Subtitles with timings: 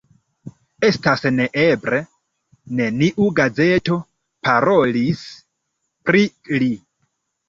[0.87, 1.99] Estas neeble:
[2.79, 3.97] neniu gazeto
[4.47, 5.21] parolis
[6.11, 6.25] pri
[6.65, 6.71] li.